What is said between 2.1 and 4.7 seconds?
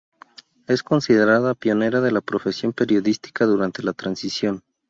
la profesión periodística durante la Transición.